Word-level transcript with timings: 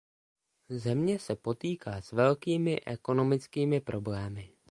Země 0.69 1.19
se 1.19 1.35
potýká 1.35 2.01
s 2.01 2.11
velkými 2.11 2.79
ekonomickými 2.85 3.81
problémy. 3.81 4.49